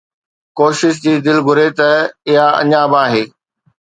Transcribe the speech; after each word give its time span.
ڪوشش 0.57 0.95
جي، 1.03 1.13
دل 1.25 1.37
گهري 1.47 1.69
ته 1.79 1.89
اُها 2.27 2.47
اڃا 2.61 2.83
به 2.91 2.97
آهي 3.05 3.23